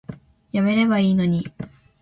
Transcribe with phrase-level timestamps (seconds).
[0.51, 1.45] やめればいいのに